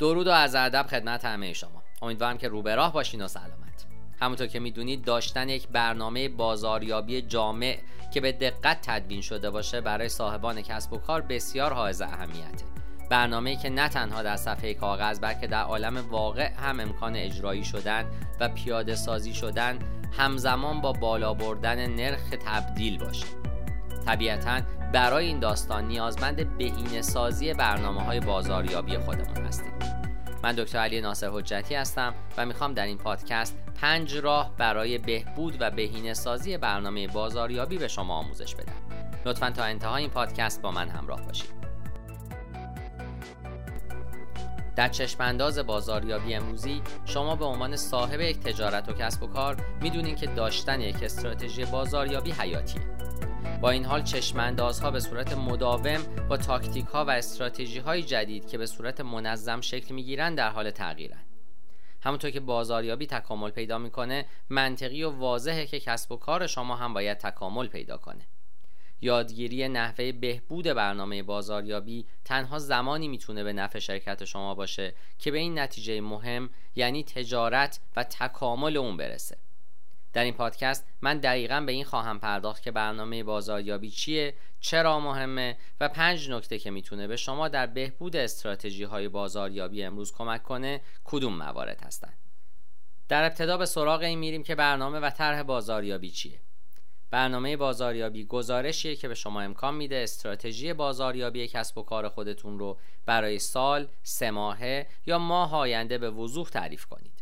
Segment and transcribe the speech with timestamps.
[0.00, 1.82] درود و از ادب خدمت همه شما.
[2.02, 3.86] امیدوارم که رو به راه باشین و سلامت.
[4.20, 7.78] همونطور که می‌دونید داشتن یک برنامه بازاریابی جامع
[8.14, 12.64] که به دقت تدوین شده باشه برای صاحبان کسب و کار بسیار حائز اهمیته.
[13.10, 18.04] برنامه‌ای که نه تنها در صفحه کاغذ بلکه در عالم واقع هم امکان اجرایی شدن
[18.40, 19.78] و پیاده سازی شدن
[20.12, 23.26] همزمان با بالا بردن نرخ تبدیل باشه.
[24.06, 24.60] طبیعتا
[24.92, 29.72] برای این داستان نیازمند بهینه سازی برنامه های بازاریابی خودمون هستیم.
[30.42, 35.56] من دکتر علی ناصر حجتی هستم و می‌خوام در این پادکست پنج راه برای بهبود
[35.60, 38.72] و بهینه سازی برنامه بازاریابی به شما آموزش بدم.
[39.26, 41.50] لطفا تا انتهای این پادکست با من همراه باشید.
[44.76, 50.14] در چشمانداز بازاریابی امروزی شما به عنوان صاحب یک تجارت و کسب و کار می‌دونین
[50.14, 52.82] که داشتن یک استراتژی بازاریابی حیاتیه.
[53.60, 58.58] با این حال چشماندازها به صورت مداوم با تاکتیک ها و استراتژی های جدید که
[58.58, 61.26] به صورت منظم شکل می‌گیرند در حال تغییرند.
[62.02, 66.94] همونطور که بازاریابی تکامل پیدا می‌کنه منطقی و واضحه که کسب و کار شما هم
[66.94, 68.26] باید تکامل پیدا کنه.
[69.00, 75.38] یادگیری نحوه بهبود برنامه بازاریابی تنها زمانی می‌تونه به نفع شرکت شما باشه که به
[75.38, 79.36] این نتیجه مهم یعنی تجارت و تکامل اون برسه.
[80.12, 85.56] در این پادکست من دقیقا به این خواهم پرداخت که برنامه بازاریابی چیه چرا مهمه
[85.80, 90.80] و پنج نکته که می‌تونه به شما در بهبود استراتژی های بازاریابی امروز کمک کنه
[91.04, 92.16] کدوم موارد هستند
[93.08, 96.40] در ابتدا به سراغ این میریم که برنامه و طرح بازاریابی چیه
[97.10, 102.78] برنامه بازاریابی گزارشیه که به شما امکان میده استراتژی بازاریابی کسب و کار خودتون رو
[103.06, 107.19] برای سال، سه ماهه یا ماه آینده به وضوح تعریف کنید.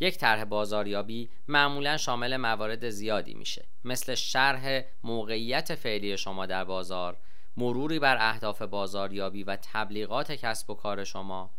[0.00, 7.16] یک طرح بازاریابی معمولا شامل موارد زیادی میشه مثل شرح موقعیت فعلی شما در بازار،
[7.56, 11.50] مروری بر اهداف بازاریابی و تبلیغات کسب و کار شما،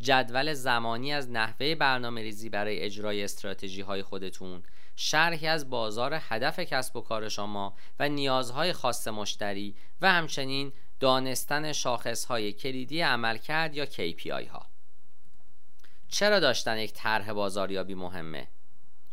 [0.00, 4.62] جدول زمانی از نحوه برنامه ریزی برای اجرای استراتژی های خودتون
[4.96, 11.72] شرحی از بازار هدف کسب و کار شما و نیازهای خاص مشتری و همچنین دانستن
[11.72, 14.71] شاخصهای کلیدی عملکرد یا KPI ها.
[16.12, 18.48] چرا داشتن یک طرح بازاریابی مهمه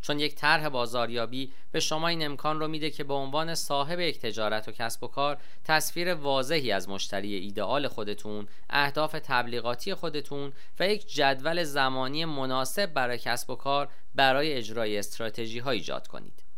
[0.02, 4.20] چون یک طرح بازاریابی به شما این امکان رو میده که به عنوان صاحب یک
[4.20, 10.88] تجارت و کسب و کار تصویر واضحی از مشتری ایدئال خودتون، اهداف تبلیغاتی خودتون و
[10.88, 16.49] یک جدول زمانی مناسب برای کسب و کار برای اجرای استراتژی ها ایجاد کنید.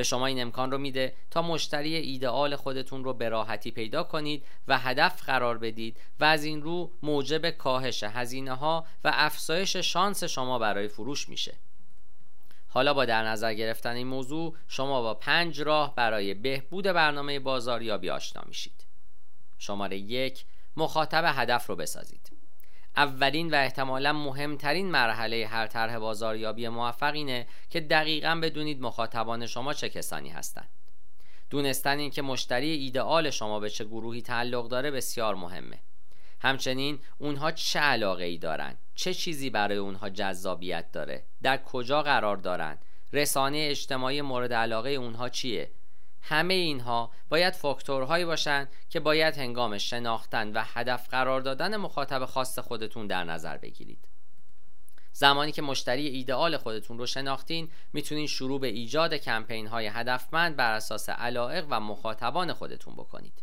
[0.00, 4.46] به شما این امکان رو میده تا مشتری ایدئال خودتون رو به راحتی پیدا کنید
[4.68, 10.24] و هدف قرار بدید و از این رو موجب کاهش هزینه ها و افزایش شانس
[10.24, 11.54] شما برای فروش میشه.
[12.68, 18.10] حالا با در نظر گرفتن این موضوع شما با پنج راه برای بهبود برنامه بازاریابی
[18.10, 18.84] آشنا میشید
[19.58, 20.44] شماره یک
[20.76, 22.32] مخاطب هدف رو بسازید
[23.00, 29.72] اولین و احتمالا مهمترین مرحله هر طرح بازاریابی موفق اینه که دقیقا بدونید مخاطبان شما
[29.74, 30.68] چه کسانی هستند
[31.50, 35.78] دونستن اینکه مشتری ایدئال شما به چه گروهی تعلق داره بسیار مهمه.
[36.40, 42.36] همچنین اونها چه علاقه ای دارن؟ چه چیزی برای اونها جذابیت داره؟ در کجا قرار
[42.36, 42.78] دارن؟
[43.12, 45.70] رسانه اجتماعی مورد علاقه اونها چیه؟
[46.22, 52.58] همه اینها باید فاکتورهایی باشند که باید هنگام شناختن و هدف قرار دادن مخاطب خاص
[52.58, 54.08] خودتون در نظر بگیرید.
[55.12, 60.72] زمانی که مشتری ایدئال خودتون رو شناختین می‌تونین شروع به ایجاد کمپین های هدفمند بر
[60.72, 63.42] اساس علایق و مخاطبان خودتون بکنید.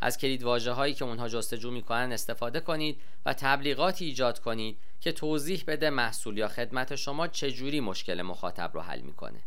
[0.00, 5.12] از کلید واجه هایی که اونها جستجو می‌کنن استفاده کنید و تبلیغاتی ایجاد کنید که
[5.12, 9.40] توضیح بده محصول یا خدمت شما چجوری مشکل مخاطب رو حل می‌کنه.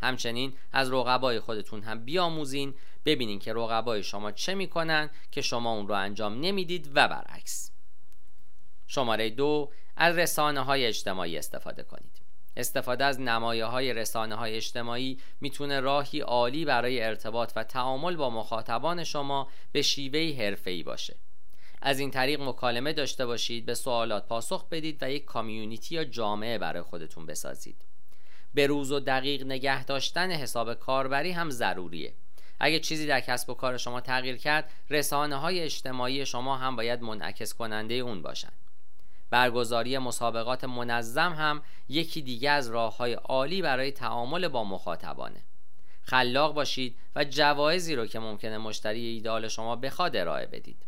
[0.00, 5.88] همچنین از رقبای خودتون هم بیاموزین ببینین که رقبای شما چه می‌کنن که شما اون
[5.88, 7.72] رو انجام نمی‌دید و برعکس.
[8.86, 12.22] شماره دو از رسانه های اجتماعی استفاده کنید.
[12.56, 18.30] استفاده از نمایه های رسانه های اجتماعی می‌تونه راهی عالی برای ارتباط و تعامل با
[18.30, 21.16] مخاطبان شما به شیوهی حرفه‌ای باشه.
[21.82, 26.58] از این طریق مکالمه داشته باشید به سوالات پاسخ بدید و یک کامیونیتی یا جامعه
[26.58, 27.84] برای خودتون بسازید.
[28.54, 32.14] به روز و دقیق نگه داشتن حساب کاربری هم ضروریه.
[32.60, 37.02] اگه چیزی در کسب و کار شما تغییر کرد رسانه های اجتماعی شما هم باید
[37.02, 38.52] منعکس کننده اون باشند
[39.30, 45.40] برگزاری مسابقات منظم هم یکی دیگه از راه های عالی برای تعامل با مخاطبانه.
[46.02, 50.82] خلاق باشید و جوایزی رو که ممکنه مشتری ایدال شما بخواد ارائه بدید.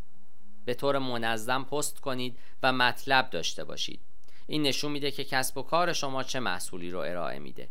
[0.64, 4.00] به طور منظم پست کنید و مطلب داشته باشید.
[4.50, 7.68] این نشون میده که کسب و کار شما چه محصولی رو ارائه میده.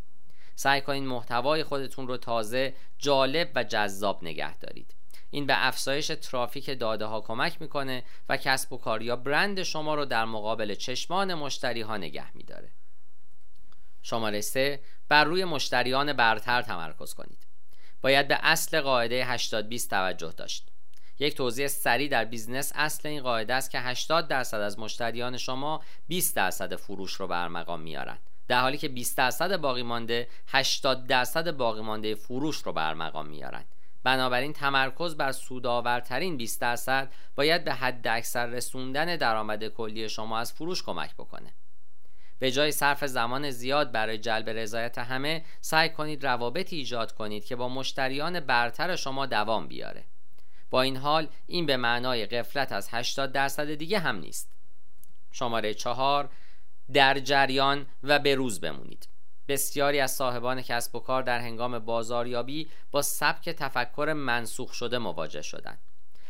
[0.55, 4.95] سعی کنید محتوای خودتون رو تازه جالب و جذاب نگه دارید.
[5.29, 9.95] این به افزایش ترافیک داده ها کمک می‌کنه و کسب و کار یا برند شما
[9.95, 12.69] رو در مقابل چشمان مشتری ها نگه میداره.
[14.01, 14.79] شماره 3
[15.09, 17.47] بر روی مشتریان برتر تمرکز کنید.
[18.01, 20.67] باید به اصل قاعده 80 20 توجه داشت.
[21.19, 25.83] یک توضیح سریع در business اصل این قاعده است که 80 درصد از مشتریان شما
[26.07, 28.19] 20 درصد فروش رو به ارمغان میارند.
[28.47, 33.65] در حالی که 20 درصد باقی مانده 80 درصد باقی مانده فروش رو برمقام میارند.
[34.03, 40.53] بنابراین تمرکز بر سودآورترین 20 درصد باید به حد اکثر رسوندن درآمد کلی شما از
[40.53, 41.53] فروش کمک بکنه.
[42.39, 47.55] به جای صرف زمان زیاد برای جلب رضایت همه سعی کنید روابطی ایجاد کنید که
[47.55, 50.05] با مشتریان برتر شما دوام بیاره.
[50.69, 54.49] با این حال این به معنای قفلت از 80 درصد دیگه هم نیست.
[55.31, 56.29] شماره چهار
[56.93, 59.07] در جریان و به روز بمونید.
[59.47, 65.41] بسیاری از صاحبان کسب و کار در هنگام بازاریابی با سبک تفکر منسوخ شده مواجه
[65.41, 65.79] شدند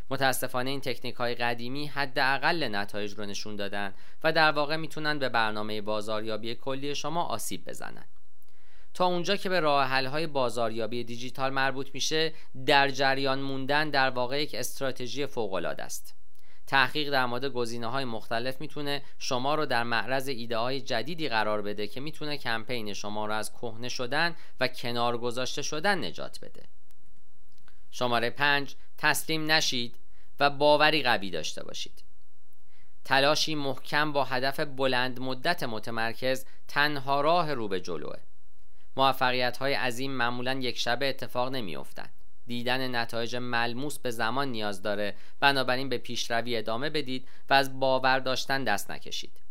[0.09, 3.93] متاسفانه این تکنیک های قدیمی حداقل نتایج رو نشون دادن
[4.23, 8.05] و در واقع می‌تونن به برنامه بازاریابی کلی شما آسیب بزنن.
[8.99, 12.33] تا اونجا که به راه های بازاریابی دیجیتال مربوط میشه
[12.65, 16.15] در جریان موندن در واقع یک استراتژی فوق است.
[16.67, 21.61] تحقیق در مورد گزینه های مختلف می‌تونه شما رو در معرض ایده های جدیدی قرار
[21.61, 26.63] بده که می‌تونه کمپین شما رو از کهنه شدن و کنار گذاشته شدن نجات بده.
[27.91, 29.95] شماره 5 تسلیم نشید
[30.39, 32.03] و باوری قوی داشته باشید.
[33.05, 38.28] تلاشی محکم با هدف بلند مدت متمرکز تنها راه رو به جلوه.
[38.97, 42.13] موفقیت های عظیم معمولا یک شبه اتفاق نمیافتند
[42.49, 45.15] دیدن نتایج ملموس به زمان نیاز داره.
[45.39, 49.41] بنابراین به پیشروی ادامه بدید و از باور داشتن دست نکشید.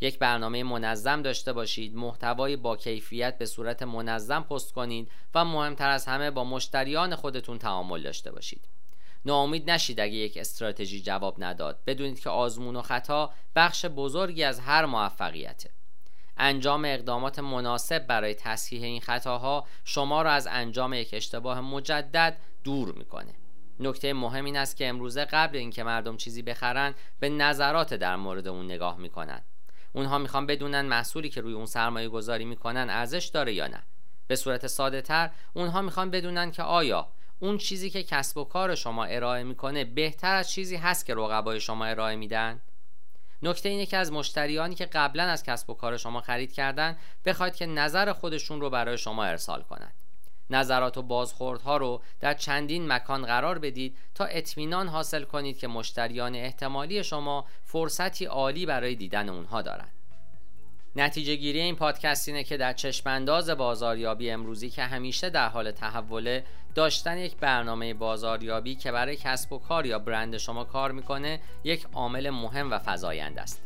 [0.00, 1.96] یک برنامه منظم داشته باشید.
[1.96, 7.58] محتوای با کیفیت به صورت منظم پست کنید و مهمتر از همه با مشتریان خودتون
[7.58, 8.68] تعامل داشته باشید.
[9.24, 11.78] ناامید نشید اگه یک استراتژی جواب نداد.
[11.86, 15.70] بدونید که آزمون و خطا بخش بزرگی از هر موفقیته.
[16.36, 22.92] انجام اقدامات مناسب برای تصحیح این خطاها شما را از انجام یک اشتباه مجدد دور
[22.92, 23.34] می‌کنه.
[23.80, 28.48] نکته مهم این است که امروزه قبل اینکه مردم چیزی بخرن به نظرات در مورد
[28.48, 29.40] اون نگاه می‌کنن.
[29.92, 33.82] اونها می‌خوان بدونن محصولی که روی اون سرمایه گذاری می‌کنن ارزش داره یا نه.
[34.26, 38.74] به صورت ساده تر اونها می‌خوان بدونن که آیا اون چیزی که کسب و کار
[38.74, 42.60] شما ارائه می‌کنه بهتر از چیزی هست که رقبای شما ارائه میدن؟
[43.42, 47.56] نکته اینه که از مشتریانی که قبلا از کسب و کار شما خرید کردن بخواید
[47.56, 49.94] که نظر خودشون رو برای شما ارسال کنند.
[50.50, 56.34] نظرات و بازخوردها رو در چندین مکان قرار بدید تا اطمینان حاصل کنید که مشتریان
[56.34, 59.95] احتمالی شما فرصتی عالی برای دیدن اونها دارند.
[60.96, 66.44] نتیجه گیری این پادکست اینه که در چشمانداز بازاریابی امروزی که همیشه در حال تحوله
[66.74, 71.86] داشتن یک برنامه بازاریابی که برای کسب و کار یا برند شما کار می‌کنه یک
[71.92, 73.62] عامل مهم و فزاینده است.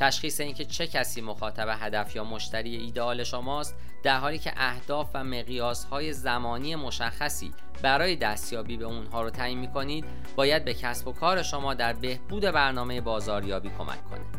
[0.00, 5.24] تشخیص اینکه چه کسی مخاطب هدف یا مشتری ایدئال شماست در حالی که اهداف و
[5.24, 7.52] مقیاس های زمانی مشخصی
[7.82, 10.04] برای دستیابی به اونها رو تعیین می‌کنید
[10.36, 14.37] باید به کسب و کار شما در بهبود برنامه بازاریابی کمک کنه.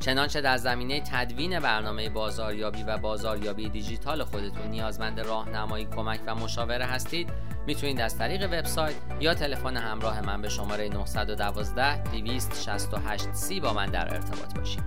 [0.00, 6.84] چنانچه در زمینه تدوین برنامه بازاریابی و بازاریابی دیجیتال خودتون نیازمند راهنمایی کمک و مشاوره
[6.84, 7.30] هستید
[7.66, 13.86] می‌تونید از طریق وبسایت یا تلفن همراه من به شماره 912 268 30 با من
[13.86, 14.82] در ارتباط باشید.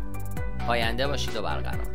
[0.68, 1.88] پاینده باشید و برقرار.